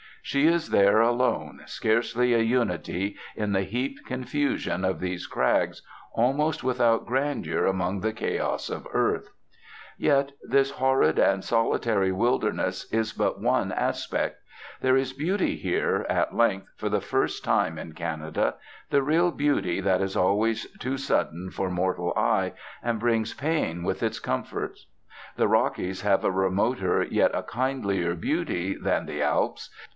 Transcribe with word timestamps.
She 0.23 0.47
is 0.47 0.69
there 0.69 0.99
alone, 1.01 1.61
scarcely 1.65 2.33
a 2.33 2.39
unity 2.39 3.17
in 3.35 3.53
the 3.53 3.61
heaped 3.63 4.05
confusion 4.05 4.85
of 4.85 4.99
these 4.99 5.27
crags, 5.27 5.81
almost 6.13 6.63
without 6.63 7.05
grandeur 7.07 7.65
among 7.65 7.99
the 7.99 8.13
chaos 8.13 8.69
of 8.69 8.87
earth. 8.93 9.29
Yet 9.97 10.31
this 10.43 10.71
horrid 10.71 11.19
and 11.19 11.43
solitary 11.43 12.11
wildness 12.11 12.91
is 12.91 13.13
but 13.13 13.41
one 13.41 13.71
aspect. 13.71 14.41
There 14.79 14.95
is 14.97 15.13
beauty 15.13 15.55
here, 15.55 16.05
at 16.09 16.35
length, 16.35 16.69
for 16.77 16.89
the 16.89 17.01
first 17.01 17.43
time 17.43 17.77
in 17.77 17.93
Canada, 17.93 18.55
the 18.89 19.03
real 19.03 19.31
beauty 19.31 19.81
that 19.81 20.01
is 20.01 20.15
always 20.15 20.67
too 20.77 20.97
sudden 20.97 21.49
for 21.51 21.69
mortal 21.69 22.13
eyes, 22.15 22.53
and 22.81 22.99
brings 22.99 23.33
pain 23.33 23.83
with 23.83 24.01
its 24.03 24.19
comfort. 24.19 24.79
The 25.35 25.47
Rockies 25.47 26.01
have 26.01 26.23
a 26.23 26.31
remoter, 26.31 27.03
yet 27.03 27.31
a 27.33 27.43
kindlier, 27.43 28.15
beauty 28.15 28.75
than 28.75 29.05
the 29.07 29.21
Alps. 29.21 29.71